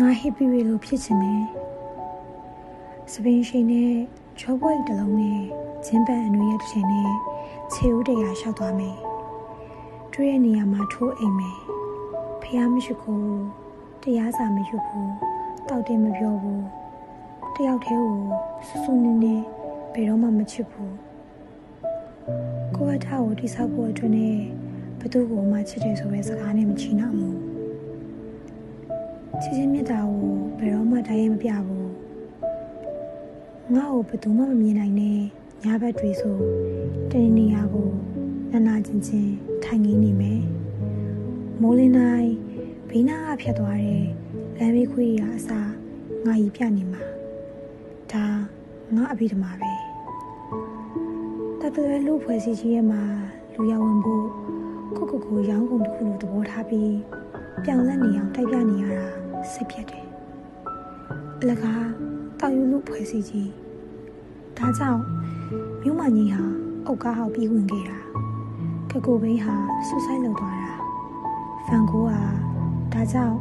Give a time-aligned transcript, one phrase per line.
[0.00, 1.44] ငါဟစ်ပြီးလို့ဖြစ်ချင်တယ်
[3.12, 3.92] စပင်းရှိန်နဲ့
[4.38, 5.40] ချောပွိတ်တစ်လုံးနဲ့
[5.86, 7.12] ဂျင်းပန်အနွေရဲ့တစ်ချိန်နဲ့
[7.72, 8.96] ခြေဦးတရာလျှောက်သွားမယ်
[10.12, 11.58] တွေ့တဲ့နေရာမှာထိုးအိမ်မယ်
[12.42, 13.40] ဖះမရှိဘူး
[14.02, 15.12] တရားစာမယူဘူး
[15.68, 16.64] တောက်တယ်မပြောဘူး
[17.54, 18.16] တယောက်တည်းကို
[18.66, 19.34] စူးစူးနင်းနေ
[19.92, 20.94] ဘယ်တော့မှမချစ်ဘူး
[22.76, 24.36] ကိုယ့်အထားကိုတိဆောက်ဖို့အတွက်နဲ့
[25.00, 27.51] ဘသူ့ကိုမှချစ်တယ်ဆိုပဲစကားနဲ့မချီနိုင်ဘူး
[29.42, 31.90] ချစ်ချင်းမြတ်တာကိုဘယ်တော့မှတိုင်းရင်မပြဘူး
[33.74, 35.18] ငါ့ကိုဘသူမှမမြင်နိုင်နဲ့
[35.64, 36.38] ညဘက်တွေဆို
[37.10, 37.90] တနေနေရာကို
[38.52, 40.42] နာနာချင်းချင်းထိုင်ငင်းနေမယ်
[41.60, 42.32] မိုးလင်းတိုင်း
[42.88, 44.04] ဘေးနားကဖြတ်သွားတဲ့
[44.58, 45.70] လမ်းဘေးခွေးရအစား
[46.26, 47.02] ငါကြီးပြနေမှာ
[48.12, 48.26] ဒါ
[48.94, 49.72] ငါအဘိဓမ္မာပဲ
[51.60, 53.02] တတရလူဖွဲ့စည်းကြီးရဲ့မှာ
[53.54, 54.26] လူရဝင်ဖို့
[54.96, 56.94] ကိုကိုကိုရောင်းကုန်တစ်ခုလိုသဘောထားပြီး
[57.64, 60.06] ပြောင်းလဲနေအောင်တိုက်ပြနေရတာ စိတ်ပြတ်တယ်
[61.40, 61.86] အလကား
[62.40, 63.50] တောက်ယူလူဖွဲ့စည်းကြီး
[64.58, 65.02] ဒါကြောင့်
[65.82, 66.42] မြို့မကြီးဟာ
[66.86, 67.98] အုတ်ကားဟောက်ပြီးဝင်ခဲ့တာ
[68.90, 69.54] ကကိုဘိန်းဟာ
[69.86, 70.72] ဆူဆိုင်လောက်သွားတာ
[71.66, 72.12] ဖန်ကိုက
[72.92, 73.38] ဒါကြောင့်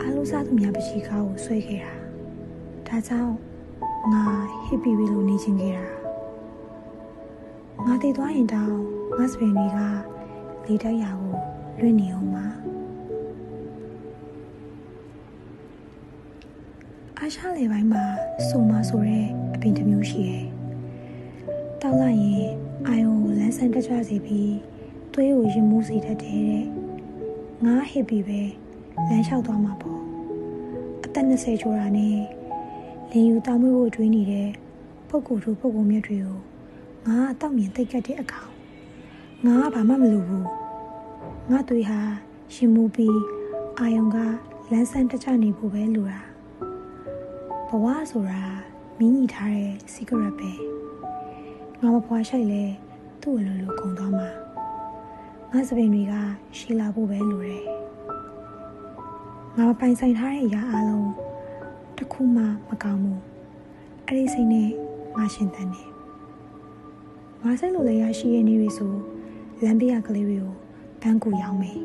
[0.00, 1.92] အားလုံးစားသူများပရှိကားကိုဆွဲခဲ့တာ
[2.88, 3.34] ဒါကြောင့်
[4.12, 4.24] ငါ
[4.66, 5.86] ဟစ်ပြီးပြီလို့နေချင်းခဲ့တာ
[7.84, 8.74] ငါတည်သွားရင်တောင်
[9.16, 9.78] ငါစပင်တွေက
[10.66, 11.34] လေတိုက်ရာကို
[11.80, 12.46] လွင့်နေအောင်ပါ
[17.24, 18.04] အားရှားလေပိုင်းမှာ
[18.48, 20.46] စုံမဆိုတဲ့အပင်တစ်မျိုးရှိတယ်။
[21.82, 22.48] တောက်လိုက်ရင်
[22.86, 24.54] အာယုံကိုလန်းဆန်းတက်ကြစေပြီး
[25.12, 26.66] သွေးကိုရင်မှုစေတတ်တယ်တဲ့။
[27.64, 28.40] ငါဟစ်ပြီးပဲ
[29.08, 30.00] လမ်းလျှောက်သွားမှာပေါ့။
[31.04, 32.16] အသက်20ကျော်တာနဲ့
[33.10, 34.48] လင်ယူတောင်းမွေးဖို့တွေးနေတဲ့
[35.08, 36.38] ပုပ်ကူတို့ပုပ်ကူမြတ်တွေကို
[37.06, 38.50] ငါအတော့မြင်တိတ်ကတ်တဲ့အကောင်
[39.46, 40.48] ငါကဘာမှမလုပ်ဘူး
[41.50, 42.00] ငါတွေဟာ
[42.54, 43.18] ရှင်မူပြီး
[43.78, 44.16] အာယုံက
[44.70, 46.33] လန်းဆန်းတကြနေဖို့ပဲလိုတာဘ
[47.82, 48.42] ဝဆိုတာ
[48.98, 50.50] မင်းညီထားတဲ့ secret ပဲ
[51.80, 52.62] ငါမဖွာရှိုက်လဲ
[53.20, 54.28] သူ့အလိုလိုကုန်သွားမှာ
[55.52, 56.14] ငါစပင်တွေက
[56.56, 57.64] ရှည်လာဖို့ပဲလိုတယ်
[59.56, 61.10] ငါပိုင်ဆိုင်ထားတဲ့အရာအလုံး
[61.96, 63.20] တစ်ခုမှမကောင်းဘူး
[64.06, 64.70] အဲ့ဒီစိတ်နဲ့
[65.16, 65.88] ငါရှင်တန်တယ်
[67.42, 68.92] ငါစိတ်လိုလည်းရရှိရဲ့နေပြီဆို
[69.64, 70.54] လမ်းဘေးကကလေးတွေကို
[71.02, 71.78] ဘန်းကူရောင်းမယ်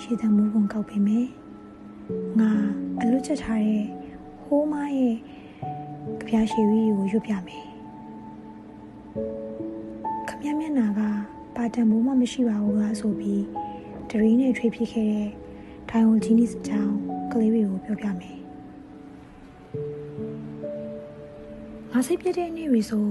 [0.00, 1.26] ရှည်သမှုပုံကောက်ပေးမယ်
[2.40, 2.50] ငါ
[3.00, 3.97] အလွတ်ချက်ထားတဲ့
[4.48, 5.16] ဟိုးမရဲ့
[6.18, 7.66] ကြပြားရှည်ဝီကိုရွတ်ပြမယ်
[10.28, 11.00] ခမမျက်နာက
[11.56, 13.42] ပါတံမိုးမှမရှိပါဘူးလားဆိုပြီး
[14.10, 15.28] ဒရီနဲ့ထွေးဖြစ်ခဲ့တဲ့
[15.90, 16.92] ထိုင်ဝမ်ဂျီနီစ်တောင်
[17.32, 18.38] ကလေးတွေကိုပြောပြမယ်
[21.92, 23.06] ငါစိတ်ပြတဲ့နေ့တွေဆို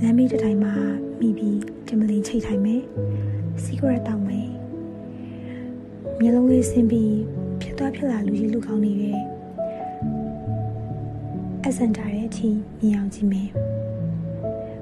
[0.00, 0.74] လမ်းမေးတစ်တိုင်းမှာ
[1.20, 2.82] မိပြီးတမလင်ချိတ်ထိုင်မယ်
[3.62, 4.48] စီဂရက်တောက်မယ်
[6.20, 7.16] မျက်လုံးလေးဆင်းပြီး
[7.60, 9.20] ဖြစ်သွားဖြစ်လာလူကြီးလူကောင်းနေတယ်
[11.68, 13.48] အစန်တာရဲ့အထိမြင်အောင်ကြည့်မယ်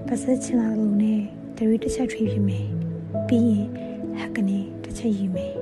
[0.07, 1.21] ပါစက်ချလာလို့နဲ့
[1.57, 2.67] ဒရီတစ်ချက်ထွေးပြမယ်
[3.29, 3.67] ပြီးရင်
[4.19, 5.55] ဟက်ကနေတစ်ချက်ယူမယ်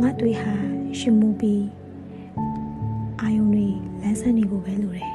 [0.00, 0.52] ငါတွေဟာ
[0.98, 1.64] ရှင်မူပြီး
[3.20, 3.66] အာယုံတွေ
[4.02, 5.12] လမ်းဆန်းနေဖို့ပဲလိုတယ်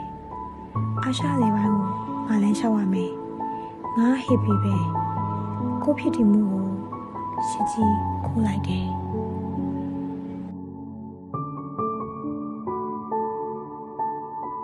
[1.03, 1.87] အာရှလေပိုင်းကို
[2.27, 3.11] ငါလည်းရှောက်ရမယ်
[3.97, 4.75] ငါဟစ်ပြီးပဲ
[5.83, 6.65] ကိုဖြစ်တည်မှုကို
[7.49, 7.95] ရှစ်ကြီး
[8.25, 8.87] ခိုးလိုက်တယ်